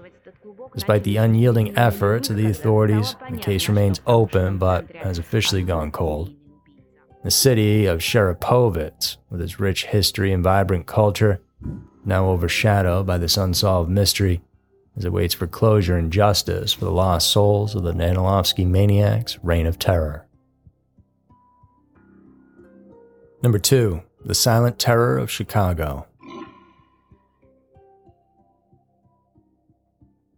Despite 0.75 1.05
the 1.05 1.17
unyielding 1.17 1.77
efforts 1.77 2.31
of 2.31 2.37
the 2.37 2.49
authorities, 2.49 3.15
the 3.31 3.37
case 3.37 3.69
remains 3.69 4.01
open 4.07 4.59
but 4.59 4.91
has 4.97 5.19
officially 5.19 5.63
gone 5.63 5.91
cold. 5.91 6.35
The 7.25 7.31
city 7.31 7.87
of 7.87 8.01
Cherepovets, 8.01 9.17
with 9.31 9.41
its 9.41 9.61
rich 9.61 9.87
history 9.87 10.33
and 10.33 10.43
vibrant 10.43 10.87
culture, 10.87 11.41
now 12.05 12.27
overshadowed 12.27 13.07
by 13.07 13.19
this 13.19 13.37
unsolved 13.37 13.91
mystery, 13.91 14.41
as 14.97 15.05
it 15.05 15.13
waits 15.13 15.35
for 15.35 15.47
closure 15.47 15.97
and 15.97 16.13
justice 16.13 16.73
for 16.73 16.85
the 16.85 16.91
lost 16.91 17.31
souls 17.31 17.75
of 17.75 17.85
the 17.85 17.93
Danilovsky 17.93 18.67
maniac's 18.67 19.39
reign 19.43 19.67
of 19.67 19.79
terror. 19.79 20.27
Number 23.43 23.59
2. 23.59 24.03
The 24.25 24.35
Silent 24.35 24.79
Terror 24.79 25.19
of 25.19 25.31
Chicago. 25.31 26.07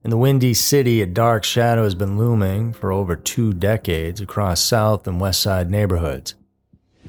In 0.04 0.10
the 0.10 0.18
Windy 0.18 0.52
City, 0.52 1.00
a 1.00 1.06
dark 1.06 1.44
shadow 1.44 1.84
has 1.84 1.94
been 1.94 2.18
looming 2.18 2.74
for 2.74 2.92
over 2.92 3.16
two 3.16 3.54
decades 3.54 4.20
across 4.20 4.60
South 4.60 5.06
and 5.06 5.18
West 5.18 5.40
Side 5.40 5.70
neighborhoods. 5.70 6.34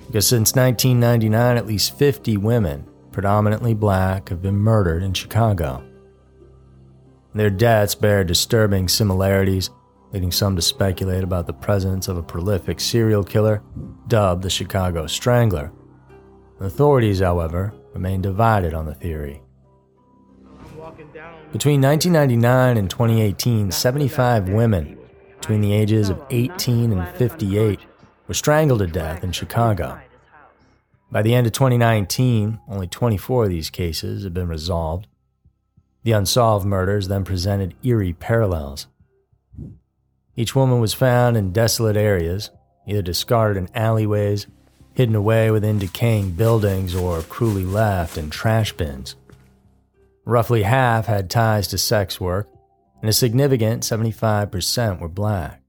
Because 0.08 0.26
since 0.26 0.56
1999, 0.56 1.58
at 1.58 1.66
least 1.66 1.98
50 1.98 2.38
women, 2.38 2.88
predominantly 3.12 3.74
black, 3.74 4.30
have 4.30 4.42
been 4.42 4.56
murdered 4.56 5.04
in 5.04 5.14
Chicago. 5.14 5.84
Their 7.34 7.50
deaths 7.50 7.96
bear 7.96 8.24
disturbing 8.24 8.88
similarities, 8.88 9.72
leading 10.14 10.32
some 10.32 10.56
to 10.56 10.62
speculate 10.62 11.26
about 11.26 11.48
the 11.48 11.54
presence 11.54 12.08
of 12.08 12.16
a 12.16 12.24
prolific 12.24 12.80
serial 12.80 13.26
killer 13.26 13.62
dubbed 14.08 14.42
the 14.42 14.50
Chicago 14.50 15.06
Strangler. 15.06 15.74
Authorities, 16.62 17.20
however, 17.20 17.74
remain 17.94 18.22
divided 18.22 18.74
on 18.74 18.86
the 18.86 18.96
theory. 18.96 19.42
Between 21.56 21.82
1999 21.82 22.76
and 22.76 22.90
2018, 22.90 23.72
75 23.72 24.50
women 24.50 24.98
between 25.40 25.62
the 25.62 25.72
ages 25.72 26.10
of 26.10 26.22
18 26.30 26.92
and 26.92 27.08
58 27.16 27.80
were 28.28 28.34
strangled 28.34 28.80
to 28.80 28.88
death 28.88 29.24
in 29.24 29.32
Chicago. 29.32 30.02
By 31.10 31.22
the 31.22 31.34
end 31.34 31.48
of 31.48 31.54
2019, 31.54 32.60
only 32.68 32.88
24 32.88 33.46
of 33.46 33.50
these 33.50 33.70
cases 33.70 34.26
had 34.26 34.34
been 34.34 34.50
resolved. 34.50 35.08
The 36.04 36.12
unsolved 36.12 36.66
murders 36.66 37.08
then 37.08 37.24
presented 37.24 37.74
eerie 37.84 38.12
parallels. 38.12 38.88
Each 40.36 40.56
woman 40.56 40.82
was 40.82 40.94
found 40.94 41.38
in 41.38 41.54
desolate 41.54 41.96
areas, 41.96 42.52
either 42.86 43.02
discarded 43.02 43.56
in 43.56 43.70
alleyways, 43.74 44.48
hidden 44.94 45.16
away 45.16 45.52
within 45.52 45.80
decaying 45.80 46.32
buildings, 46.32 46.94
or 46.94 47.22
cruelly 47.22 47.64
left 47.64 48.18
in 48.18 48.30
trash 48.30 48.74
bins. 48.74 49.16
Roughly 50.26 50.64
half 50.64 51.06
had 51.06 51.30
ties 51.30 51.68
to 51.68 51.78
sex 51.78 52.20
work, 52.20 52.50
and 53.00 53.10
a 53.10 53.14
significant 53.14 53.84
75% 53.84 55.00
were 55.00 55.08
black. 55.08 55.62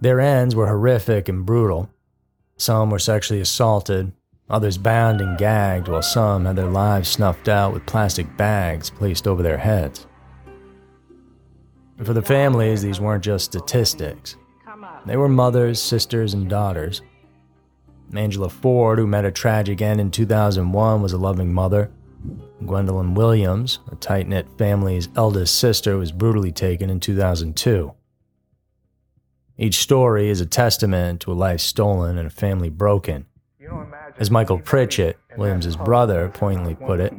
Their 0.00 0.20
ends 0.20 0.54
were 0.54 0.66
horrific 0.66 1.28
and 1.28 1.46
brutal. 1.46 1.90
Some 2.58 2.90
were 2.90 2.98
sexually 2.98 3.40
assaulted, 3.40 4.12
others 4.50 4.76
bound 4.76 5.22
and 5.22 5.38
gagged, 5.38 5.88
while 5.88 6.02
some 6.02 6.44
had 6.44 6.56
their 6.56 6.66
lives 6.66 7.08
snuffed 7.08 7.48
out 7.48 7.72
with 7.72 7.86
plastic 7.86 8.36
bags 8.36 8.90
placed 8.90 9.26
over 9.26 9.42
their 9.42 9.58
heads. 9.58 10.06
And 11.96 12.06
for 12.06 12.12
the 12.12 12.22
families, 12.22 12.82
these 12.82 13.00
weren't 13.00 13.24
just 13.24 13.46
statistics. 13.46 14.36
They 15.06 15.16
were 15.16 15.28
mothers, 15.28 15.80
sisters, 15.80 16.34
and 16.34 16.48
daughters. 16.48 17.00
Angela 18.14 18.50
Ford, 18.50 18.98
who 18.98 19.06
met 19.06 19.24
a 19.24 19.30
tragic 19.30 19.80
end 19.80 20.00
in 20.00 20.10
2001, 20.10 21.02
was 21.02 21.12
a 21.12 21.18
loving 21.18 21.52
mother. 21.52 21.90
Gwendolyn 22.64 23.14
Williams, 23.14 23.78
a 23.90 23.96
tight 23.96 24.28
knit 24.28 24.46
family's 24.58 25.08
eldest 25.16 25.58
sister, 25.58 25.96
was 25.96 26.12
brutally 26.12 26.52
taken 26.52 26.90
in 26.90 27.00
2002. 27.00 27.94
Each 29.58 29.78
story 29.78 30.28
is 30.28 30.40
a 30.40 30.46
testament 30.46 31.20
to 31.22 31.32
a 31.32 31.34
life 31.34 31.60
stolen 31.60 32.16
and 32.16 32.26
a 32.26 32.30
family 32.30 32.70
broken. 32.70 33.26
As 34.18 34.30
Michael 34.30 34.58
Pritchett, 34.58 35.18
Williams's 35.36 35.76
brother, 35.76 36.28
poignantly 36.28 36.74
put 36.74 37.00
it, 37.00 37.12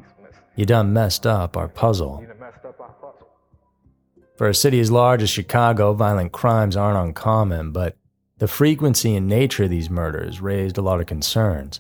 you 0.56 0.66
done 0.66 0.94
messed 0.94 1.26
up 1.26 1.56
our 1.56 1.68
puzzle. 1.68 2.26
For 4.38 4.48
a 4.48 4.56
city 4.56 4.80
as 4.80 4.92
large 4.92 5.22
as 5.22 5.30
Chicago, 5.30 5.94
violent 5.94 6.32
crimes 6.32 6.76
aren't 6.76 6.98
uncommon, 6.98 7.72
but 7.72 7.96
the 8.40 8.48
frequency 8.48 9.16
and 9.16 9.28
nature 9.28 9.66
of 9.66 9.70
these 9.70 9.90
murders 9.90 10.42
raised 10.42 10.78
a 10.78 10.82
lot 10.82 11.00
of 11.00 11.06
concerns. 11.06 11.80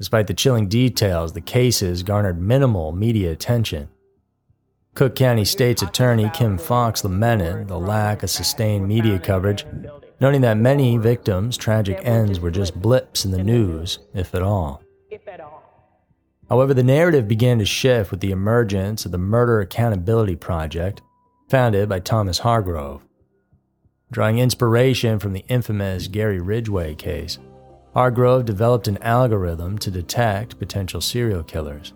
Despite 0.00 0.28
the 0.28 0.34
chilling 0.34 0.66
details, 0.66 1.34
the 1.34 1.42
cases 1.42 2.02
garnered 2.02 2.40
minimal 2.40 2.90
media 2.90 3.30
attention. 3.32 3.90
Cook 4.94 5.14
County 5.14 5.44
State's 5.44 5.82
Attorney 5.82 6.30
Kim 6.32 6.56
Foxx 6.56 7.04
lamented 7.04 7.68
the 7.68 7.78
lack 7.78 8.22
of 8.22 8.30
sustained 8.30 8.88
media 8.88 9.18
coverage, 9.18 9.66
noting 10.18 10.40
that 10.40 10.56
many 10.56 10.96
victims' 10.96 11.58
tragic 11.58 12.00
ends 12.02 12.40
were 12.40 12.50
just 12.50 12.80
blips 12.80 13.26
in 13.26 13.30
the 13.30 13.44
news, 13.44 13.98
if 14.14 14.34
at 14.34 14.40
all. 14.40 14.82
However, 16.48 16.72
the 16.72 16.82
narrative 16.82 17.28
began 17.28 17.58
to 17.58 17.66
shift 17.66 18.10
with 18.10 18.20
the 18.20 18.30
emergence 18.30 19.04
of 19.04 19.12
the 19.12 19.18
Murder 19.18 19.60
Accountability 19.60 20.34
Project, 20.34 21.02
founded 21.50 21.90
by 21.90 22.00
Thomas 22.00 22.38
Hargrove. 22.38 23.02
Drawing 24.10 24.38
inspiration 24.38 25.18
from 25.18 25.34
the 25.34 25.44
infamous 25.48 26.08
Gary 26.08 26.40
Ridgway 26.40 26.94
case, 26.94 27.38
Hargrove 27.94 28.44
developed 28.44 28.86
an 28.86 28.98
algorithm 28.98 29.76
to 29.78 29.90
detect 29.90 30.58
potential 30.58 31.00
serial 31.00 31.42
killers. 31.42 31.92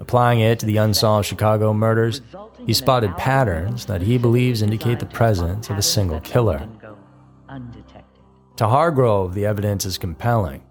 Applying 0.00 0.40
it 0.40 0.58
to 0.58 0.66
the 0.66 0.78
unsolved 0.78 1.28
Chicago 1.28 1.72
murders, 1.72 2.20
he 2.66 2.72
spotted 2.72 3.16
patterns 3.16 3.86
that 3.86 4.02
he 4.02 4.18
believes 4.18 4.60
indicate 4.60 4.98
the 4.98 5.06
presence 5.06 5.70
of 5.70 5.78
a 5.78 5.82
single 5.82 6.20
killer. 6.20 6.68
To 8.56 8.66
Hargrove, 8.66 9.34
the 9.34 9.46
evidence 9.46 9.84
is 9.84 9.98
compelling. 9.98 10.64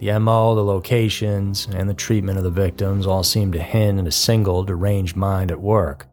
The 0.00 0.18
MO, 0.18 0.56
the 0.56 0.64
locations, 0.64 1.68
and 1.72 1.88
the 1.88 1.94
treatment 1.94 2.38
of 2.38 2.44
the 2.44 2.50
victims 2.50 3.06
all 3.06 3.22
seem 3.22 3.52
to 3.52 3.62
hint 3.62 4.00
at 4.00 4.06
a 4.08 4.12
single 4.12 4.64
deranged 4.64 5.16
mind 5.16 5.52
at 5.52 5.60
work. 5.60 6.08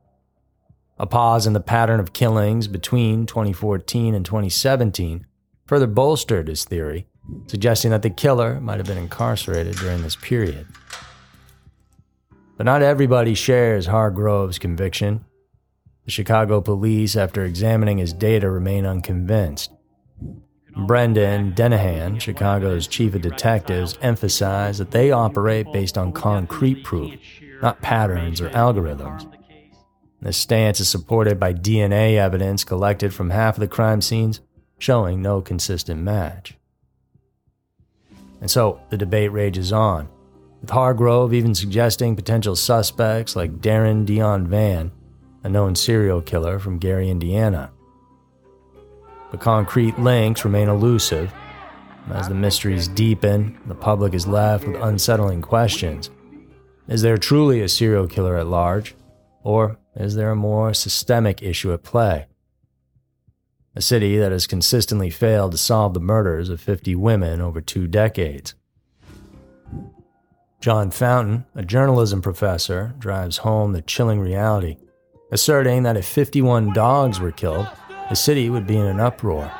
A 1.00 1.08
pause 1.08 1.48
in 1.48 1.54
the 1.54 1.60
pattern 1.60 2.00
of 2.00 2.14
killings 2.14 2.68
between 2.68 3.26
2014 3.26 4.14
and 4.14 4.24
2017 4.24 5.26
further 5.66 5.88
bolstered 5.88 6.48
his 6.48 6.64
theory 6.64 7.08
suggesting 7.48 7.92
that 7.92 8.02
the 8.02 8.10
killer 8.10 8.60
might 8.60 8.78
have 8.78 8.88
been 8.88 8.98
incarcerated 8.98 9.76
during 9.78 10.02
this 10.02 10.16
period. 10.16 10.68
But 12.58 12.66
not 12.66 12.82
everybody 12.82 13.34
shares 13.34 13.88
Hargrove's 13.88 14.60
conviction. 14.60 15.26
The 16.06 16.12
Chicago 16.12 16.62
police, 16.62 17.16
after 17.16 17.44
examining 17.44 17.98
his 17.98 18.14
data, 18.14 18.50
remain 18.50 18.86
unconvinced. 18.86 19.72
Brendan 20.88 21.54
Deenihan, 21.54 22.20
Chicago's 22.20 22.88
chief 22.88 23.14
of 23.16 23.22
detectives, 23.22 23.98
emphasized 24.02 24.80
that 24.80 24.92
they 24.92 25.12
operate 25.12 25.68
based 25.72 25.98
on 25.98 26.12
concrete 26.12 26.84
proof, 26.84 27.14
not 27.62 27.82
patterns 27.82 28.42
or 28.42 28.50
algorithms. 28.50 29.32
This 30.22 30.38
stance 30.38 30.80
is 30.80 30.90
supported 30.90 31.40
by 31.40 31.54
DNA 31.54 32.16
evidence 32.16 32.64
collected 32.64 33.14
from 33.14 33.30
half 33.30 33.56
of 33.56 33.60
the 33.60 33.68
crime 33.68 34.02
scenes, 34.02 34.42
showing 34.80 35.22
no 35.22 35.42
consistent 35.42 36.02
match. 36.02 36.58
And 38.44 38.52
so 38.52 38.82
the 38.90 38.98
debate 38.98 39.32
rages 39.32 39.72
on, 39.72 40.10
with 40.60 40.70
Hargrove 40.70 41.34
even 41.34 41.56
suggesting 41.56 42.14
potential 42.14 42.58
suspects 42.58 43.38
like 43.38 43.62
Darren 43.62 44.06
Deon 44.06 44.48
Vann, 44.48 44.92
a 45.46 45.50
known 45.50 45.76
serial 45.76 46.22
killer 46.22 46.60
from 46.60 46.78
Gary, 46.78 47.10
Indiana. 47.10 47.72
The 49.32 49.38
concrete 49.38 49.98
links 49.98 50.44
remain 50.44 50.68
elusive. 50.68 51.34
As 52.12 52.28
the 52.28 52.36
mysteries 52.36 52.90
deepen, 52.90 53.58
the 53.66 53.76
public 53.76 54.14
is 54.14 54.28
left 54.28 54.68
with 54.68 54.76
unsettling 54.76 55.42
questions. 55.42 56.10
Is 56.90 57.02
there 57.02 57.18
truly 57.18 57.62
a 57.62 57.70
serial 57.70 58.08
killer 58.08 58.36
at 58.36 58.48
large? 58.48 58.94
Or 59.44 59.80
is 59.96 60.16
there 60.16 60.32
a 60.32 60.36
more 60.36 60.74
systemic 60.74 61.42
issue 61.42 61.72
at 61.72 61.84
play? 61.84 62.28
A 63.76 63.82
city 63.82 64.18
that 64.18 64.32
has 64.32 64.48
consistently 64.48 65.10
failed 65.10 65.52
to 65.52 65.58
solve 65.58 65.94
the 65.94 66.00
murders 66.00 66.50
of 66.50 66.62
50 66.62 66.96
women 66.96 67.42
over 67.42 67.62
two 67.62 67.88
decades. 67.88 68.54
John 70.60 70.92
Fountain, 70.92 71.46
a 71.56 71.64
journalism 71.64 72.22
professor, 72.22 72.94
drives 72.98 73.38
home 73.38 73.74
the 73.74 73.82
chilling 73.82 74.20
reality, 74.20 74.78
asserting 75.32 75.84
that 75.84 75.98
if 75.98 76.06
51 76.06 76.72
dogs 76.74 77.20
were 77.20 77.32
killed, 77.32 77.68
the 78.10 78.16
city 78.16 78.50
would 78.50 78.68
be 78.68 78.78
in 78.78 78.86
an 78.86 79.00
uproar. 79.00 79.52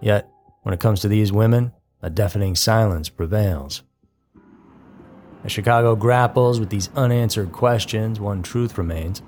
Yet, 0.00 0.30
when 0.62 0.72
it 0.72 0.80
comes 0.80 1.00
to 1.00 1.08
these 1.08 1.32
women, 1.32 1.72
a 2.00 2.08
deafening 2.08 2.54
silence 2.54 3.08
prevails. 3.08 3.82
As 5.44 5.52
Chicago 5.52 5.96
grapples 5.96 6.60
with 6.60 6.70
these 6.70 6.90
unanswered 6.94 7.52
questions, 7.52 8.20
one 8.20 8.42
truth 8.42 8.78
remains 8.78 9.22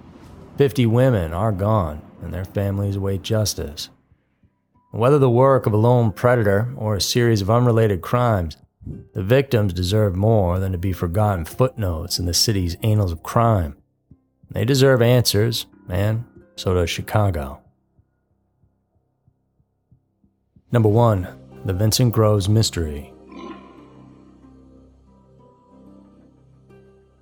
50 0.57 0.87
women 0.87 1.33
are 1.33 1.53
gone, 1.53 2.03
and 2.23 2.33
their 2.33 2.45
families 2.45 2.97
await 2.97 3.23
justice. 3.23 3.91
Whether 4.93 5.21
the 5.21 5.31
work 5.31 5.67
of 5.67 5.73
a 5.73 5.77
lone 5.77 6.11
predator 6.11 6.75
or 6.77 6.97
a 6.97 7.01
series 7.01 7.41
of 7.41 7.49
unrelated 7.49 8.01
crimes, 8.01 8.57
the 9.15 9.23
victims 9.23 9.73
deserve 9.73 10.17
more 10.17 10.59
than 10.59 10.73
to 10.73 10.79
be 10.79 10.93
forgotten 10.93 11.45
footnotes 11.45 12.19
in 12.19 12.27
the 12.27 12.35
city's 12.35 12.77
annals 12.83 13.13
of 13.13 13.23
crime. 13.23 13.77
They 14.51 14.65
deserve 14.65 15.01
answers, 15.01 15.67
and 15.89 16.25
so 16.57 16.75
does 16.75 16.91
Chicago. 16.91 17.61
Number 20.73 20.89
1. 20.89 21.29
The 21.67 21.73
Vincent 21.73 22.13
Groves 22.13 22.49
Mystery. 22.49 23.13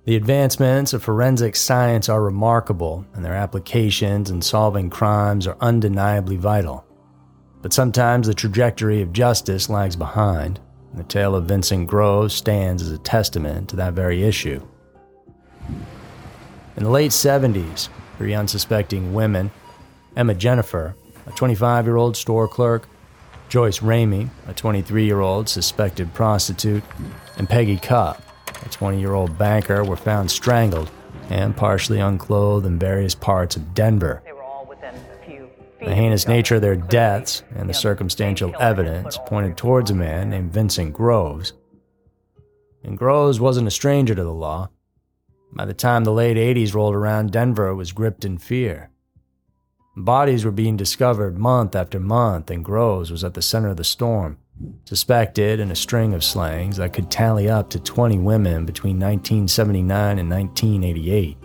The 0.05 0.15
advancements 0.15 0.93
of 0.93 1.03
forensic 1.03 1.55
science 1.55 2.09
are 2.09 2.23
remarkable, 2.23 3.05
and 3.13 3.23
their 3.23 3.35
applications 3.35 4.31
in 4.31 4.41
solving 4.41 4.89
crimes 4.89 5.45
are 5.45 5.57
undeniably 5.61 6.35
vital. 6.35 6.88
But 7.61 7.73
sometimes 7.73 8.27
the 8.27 8.33
trajectory 8.33 9.01
of 9.01 9.11
justice 9.11 9.69
lags 9.69 9.95
behind, 9.95 10.59
and 10.91 10.99
the 10.99 11.03
tale 11.03 11.35
of 11.35 11.45
Vincent 11.45 11.87
Groves 11.87 12.33
stands 12.33 12.81
as 12.81 12.91
a 12.91 12.97
testament 12.97 13.69
to 13.69 13.75
that 13.75 13.93
very 13.93 14.23
issue. 14.23 14.65
In 16.77 16.83
the 16.83 16.89
late 16.89 17.11
70s, 17.11 17.89
three 18.17 18.33
unsuspecting 18.33 19.13
women 19.13 19.51
Emma 20.15 20.33
Jennifer, 20.33 20.95
a 21.27 21.31
25 21.31 21.85
year 21.85 21.97
old 21.97 22.15
store 22.15 22.47
clerk, 22.47 22.87
Joyce 23.49 23.79
Ramey, 23.79 24.29
a 24.47 24.53
23 24.53 25.05
year 25.05 25.19
old 25.19 25.49
suspected 25.49 26.13
prostitute, 26.13 26.83
and 27.37 27.49
Peggy 27.49 27.77
Cupp, 27.77 28.21
a 28.65 28.69
20 28.69 28.99
year 28.99 29.13
old 29.13 29.37
banker, 29.37 29.83
were 29.83 29.97
found 29.97 30.31
strangled 30.31 30.89
and 31.29 31.55
partially 31.55 31.99
unclothed 31.99 32.65
in 32.65 32.79
various 32.79 33.15
parts 33.15 33.55
of 33.55 33.73
Denver. 33.73 34.23
The 35.79 35.95
heinous 35.95 36.27
nature 36.27 36.55
of 36.55 36.61
their 36.61 36.75
deaths 36.75 37.43
and 37.55 37.69
the 37.69 37.73
circumstantial 37.73 38.53
evidence 38.59 39.17
pointed 39.25 39.55
towards 39.55 39.89
a 39.89 39.95
man 39.95 40.29
named 40.29 40.51
Vincent 40.51 40.93
Groves. 40.93 41.53
and 42.83 42.97
Groves 42.97 43.39
wasn't 43.39 43.67
a 43.67 43.71
stranger 43.71 44.13
to 44.13 44.23
the 44.23 44.33
law. 44.33 44.69
By 45.53 45.65
the 45.65 45.73
time 45.73 46.03
the 46.03 46.11
late 46.11 46.37
80s 46.37 46.73
rolled 46.73 46.95
around, 46.95 47.31
Denver 47.31 47.73
was 47.73 47.91
gripped 47.91 48.25
in 48.25 48.37
fear. 48.37 48.89
Bodies 49.95 50.45
were 50.45 50.51
being 50.51 50.77
discovered 50.77 51.37
month 51.37 51.75
after 51.75 51.99
month, 51.99 52.51
and 52.51 52.63
Groves 52.63 53.11
was 53.11 53.23
at 53.23 53.33
the 53.33 53.41
center 53.41 53.69
of 53.69 53.77
the 53.77 53.83
storm, 53.83 54.37
suspected 54.85 55.59
in 55.59 55.71
a 55.71 55.75
string 55.75 56.13
of 56.13 56.23
slayings 56.23 56.77
that 56.77 56.93
could 56.93 57.09
tally 57.09 57.49
up 57.49 57.69
to 57.71 57.79
20 57.79 58.19
women 58.19 58.65
between 58.65 58.99
1979 58.99 60.19
and 60.19 60.29
1988. 60.29 61.37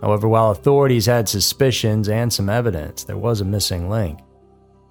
However, 0.00 0.28
while 0.28 0.50
authorities 0.50 1.06
had 1.06 1.28
suspicions 1.28 2.08
and 2.08 2.32
some 2.32 2.48
evidence, 2.48 3.04
there 3.04 3.16
was 3.16 3.40
a 3.40 3.44
missing 3.44 3.88
link 3.88 4.20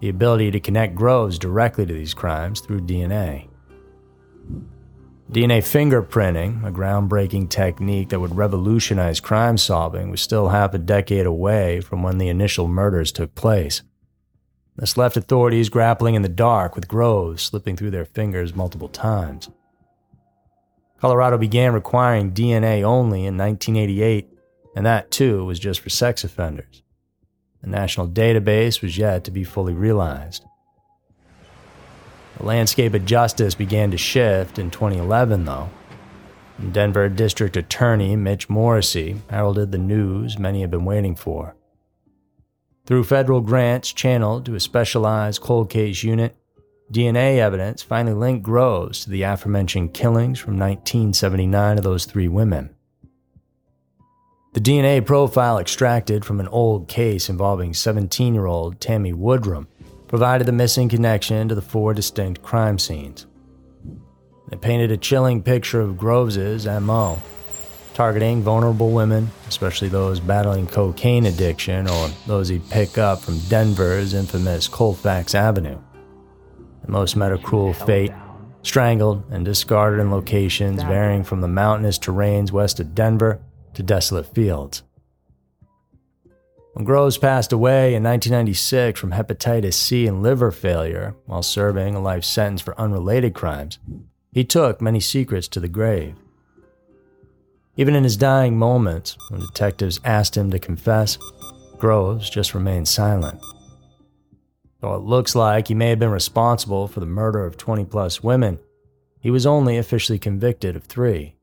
the 0.01 0.09
ability 0.09 0.51
to 0.51 0.59
connect 0.59 0.93
Groves 0.93 1.39
directly 1.39 1.85
to 1.85 1.93
these 1.93 2.13
crimes 2.13 2.59
through 2.59 2.81
DNA. 2.81 3.47
DNA 5.31 5.57
fingerprinting, 5.59 6.63
a 6.67 6.71
groundbreaking 6.71 7.49
technique 7.49 8.09
that 8.09 8.19
would 8.19 8.35
revolutionize 8.35 9.19
crime 9.19 9.57
solving, 9.57 10.11
was 10.11 10.21
still 10.21 10.49
half 10.49 10.73
a 10.73 10.77
decade 10.77 11.25
away 11.25 11.81
from 11.81 12.03
when 12.03 12.19
the 12.19 12.27
initial 12.27 12.67
murders 12.67 13.11
took 13.11 13.33
place. 13.33 13.81
This 14.75 14.97
left 14.97 15.17
authorities 15.17 15.69
grappling 15.69 16.15
in 16.15 16.21
the 16.21 16.29
dark 16.29 16.75
with 16.75 16.87
Groves 16.87 17.41
slipping 17.41 17.75
through 17.75 17.91
their 17.91 18.05
fingers 18.05 18.53
multiple 18.53 18.89
times. 18.89 19.49
Colorado 20.99 21.37
began 21.37 21.73
requiring 21.73 22.31
DNA 22.31 22.83
only 22.83 23.25
in 23.25 23.37
1988, 23.37 24.29
and 24.75 24.85
that 24.85 25.09
too 25.09 25.45
was 25.45 25.59
just 25.59 25.79
for 25.79 25.89
sex 25.89 26.23
offenders. 26.23 26.83
The 27.61 27.69
national 27.69 28.09
database 28.09 28.81
was 28.81 28.97
yet 28.97 29.23
to 29.23 29.31
be 29.31 29.43
fully 29.43 29.73
realized. 29.73 30.43
The 32.37 32.45
landscape 32.45 32.93
of 32.93 33.05
justice 33.05 33.55
began 33.55 33.91
to 33.91 33.97
shift 33.97 34.59
in 34.59 34.69
2011, 34.69 35.45
though. 35.45 35.69
Denver 36.71 37.09
District 37.09 37.55
Attorney 37.57 38.15
Mitch 38.15 38.49
Morrissey 38.49 39.21
heralded 39.29 39.71
the 39.71 39.77
news 39.77 40.37
many 40.37 40.61
have 40.61 40.71
been 40.71 40.85
waiting 40.85 41.15
for. 41.15 41.55
Through 42.85 43.05
federal 43.05 43.41
grants 43.41 43.91
channeled 43.91 44.45
to 44.45 44.55
a 44.55 44.59
specialized 44.59 45.41
cold 45.41 45.69
case 45.69 46.03
unit, 46.03 46.35
DNA 46.91 47.39
evidence 47.39 47.81
finally 47.81 48.13
linked 48.15 48.43
Groves 48.43 49.03
to 49.03 49.09
the 49.09 49.23
aforementioned 49.23 49.93
killings 49.93 50.37
from 50.37 50.53
1979 50.53 51.79
of 51.79 51.83
those 51.83 52.05
three 52.05 52.27
women. 52.27 52.74
The 54.55 54.61
DNA 54.61 55.05
profile 55.05 55.57
extracted 55.57 56.23
from 56.23 56.39
an 56.39 56.47
old 56.47 56.87
case 56.87 57.27
involving 57.27 57.73
17 57.73 58.33
year 58.33 58.45
old 58.45 58.79
Tammy 58.79 59.11
Woodrum 59.11 59.67
provided 60.07 60.47
the 60.47 60.53
missing 60.53 60.87
connection 60.87 61.49
to 61.49 61.55
the 61.55 61.61
four 61.61 61.93
distinct 61.93 62.41
crime 62.41 62.79
scenes. 62.79 63.25
It 64.53 64.61
painted 64.61 64.91
a 64.91 64.97
chilling 64.97 65.43
picture 65.43 65.81
of 65.81 65.97
Groves's 65.97 66.65
MO, 66.65 67.21
targeting 67.93 68.43
vulnerable 68.43 68.91
women, 68.91 69.29
especially 69.49 69.89
those 69.89 70.21
battling 70.21 70.67
cocaine 70.67 71.25
addiction 71.25 71.89
or 71.89 72.07
those 72.25 72.47
he'd 72.47 72.69
pick 72.69 72.97
up 72.97 73.19
from 73.19 73.39
Denver's 73.49 74.13
infamous 74.13 74.69
Colfax 74.69 75.35
Avenue. 75.35 75.81
And 76.81 76.89
most 76.89 77.17
met 77.17 77.33
a 77.33 77.37
cruel 77.37 77.73
fate, 77.73 78.13
strangled 78.63 79.21
and 79.31 79.43
discarded 79.43 79.99
in 79.99 80.11
locations 80.11 80.81
varying 80.83 81.25
from 81.25 81.41
the 81.41 81.49
mountainous 81.49 81.99
terrains 81.99 82.53
west 82.53 82.79
of 82.79 82.95
Denver 82.95 83.41
to 83.75 83.83
desolate 83.83 84.33
fields. 84.33 84.83
When 86.73 86.83
Groves 86.83 87.17
passed 87.17 87.53
away 87.53 87.95
in 87.95 88.03
1996 88.03 88.99
from 88.99 89.11
hepatitis 89.11 89.75
C 89.75 90.07
and 90.07 90.21
liver 90.21 90.51
failure 90.51 91.15
while 91.25 91.41
serving 91.41 91.95
a 91.95 92.01
life 92.01 92.25
sentence 92.25 92.61
for 92.61 92.77
unrelated 92.77 93.33
crimes, 93.33 93.79
he 94.33 94.43
took 94.43 94.81
many 94.81 94.99
secrets 94.99 95.47
to 95.47 95.61
the 95.61 95.69
grave. 95.69 96.15
Even 97.77 97.95
in 97.95 98.03
his 98.03 98.17
dying 98.17 98.57
moments, 98.57 99.17
when 99.29 99.39
detectives 99.39 100.01
asked 100.03 100.35
him 100.35 100.51
to 100.51 100.59
confess, 100.59 101.17
Groves 101.77 102.29
just 102.29 102.53
remained 102.53 102.89
silent. 102.89 103.39
Though 104.81 104.95
it 104.95 105.03
looks 105.03 105.33
like 105.33 105.67
he 105.67 105.73
may 105.73 105.89
have 105.89 105.99
been 105.99 106.11
responsible 106.11 106.87
for 106.87 106.99
the 106.99 107.05
murder 107.05 107.45
of 107.45 107.55
20 107.55 107.85
plus 107.85 108.21
women, 108.21 108.59
he 109.19 109.31
was 109.31 109.45
only 109.45 109.77
officially 109.77 110.19
convicted 110.19 110.75
of 110.75 110.83
three. 110.83 111.35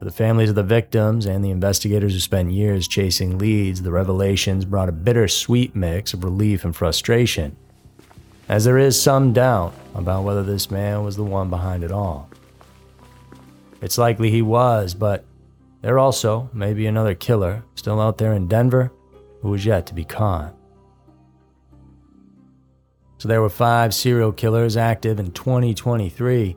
For 0.00 0.06
the 0.06 0.12
families 0.12 0.48
of 0.48 0.54
the 0.54 0.62
victims 0.62 1.26
and 1.26 1.44
the 1.44 1.50
investigators 1.50 2.14
who 2.14 2.20
spent 2.20 2.52
years 2.52 2.88
chasing 2.88 3.36
leads, 3.36 3.82
the 3.82 3.90
revelations 3.90 4.64
brought 4.64 4.88
a 4.88 4.92
bittersweet 4.92 5.76
mix 5.76 6.14
of 6.14 6.24
relief 6.24 6.64
and 6.64 6.74
frustration, 6.74 7.54
as 8.48 8.64
there 8.64 8.78
is 8.78 8.98
some 8.98 9.34
doubt 9.34 9.74
about 9.94 10.24
whether 10.24 10.42
this 10.42 10.70
man 10.70 11.04
was 11.04 11.16
the 11.16 11.22
one 11.22 11.50
behind 11.50 11.84
it 11.84 11.92
all. 11.92 12.30
It's 13.82 13.98
likely 13.98 14.30
he 14.30 14.40
was, 14.40 14.94
but 14.94 15.26
there 15.82 15.98
also 15.98 16.48
may 16.54 16.72
be 16.72 16.86
another 16.86 17.14
killer 17.14 17.62
still 17.74 18.00
out 18.00 18.16
there 18.16 18.32
in 18.32 18.48
Denver 18.48 18.90
who 19.42 19.52
is 19.52 19.66
yet 19.66 19.84
to 19.88 19.94
be 19.94 20.04
caught. 20.04 20.54
So 23.18 23.28
there 23.28 23.42
were 23.42 23.50
five 23.50 23.92
serial 23.92 24.32
killers 24.32 24.78
active 24.78 25.20
in 25.20 25.32
2023 25.32 26.56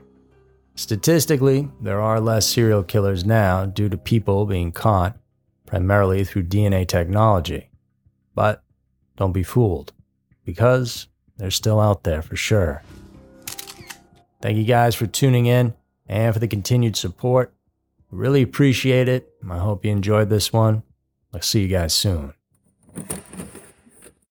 Statistically, 0.75 1.69
there 1.81 2.01
are 2.01 2.19
less 2.19 2.47
serial 2.47 2.83
killers 2.83 3.23
now 3.23 3.65
due 3.65 3.89
to 3.89 3.97
people 3.97 4.45
being 4.45 4.71
caught, 4.71 5.17
primarily 5.65 6.23
through 6.23 6.43
DNA 6.43 6.87
technology. 6.87 7.69
But 8.33 8.63
don't 9.15 9.33
be 9.33 9.43
fooled, 9.43 9.93
because 10.43 11.07
they're 11.37 11.51
still 11.51 11.79
out 11.79 12.03
there 12.03 12.21
for 12.21 12.35
sure. 12.35 12.81
Thank 14.41 14.57
you 14.57 14.65
guys 14.65 14.95
for 14.95 15.07
tuning 15.07 15.45
in 15.45 15.73
and 16.07 16.33
for 16.33 16.39
the 16.39 16.47
continued 16.47 16.95
support. 16.95 17.53
Really 18.09 18.41
appreciate 18.41 19.07
it. 19.07 19.31
I 19.49 19.59
hope 19.59 19.85
you 19.85 19.91
enjoyed 19.91 20.29
this 20.29 20.51
one. 20.51 20.83
I'll 21.33 21.41
see 21.41 21.61
you 21.61 21.67
guys 21.67 21.93
soon. 21.93 22.33